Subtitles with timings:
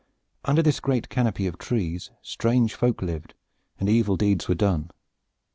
[0.45, 3.35] Under this great canopy of trees strange folk lived
[3.79, 4.89] and evil deeds were done.